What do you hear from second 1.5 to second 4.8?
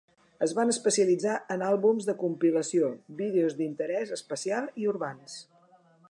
en àlbums de compilació, vídeos d'interès especial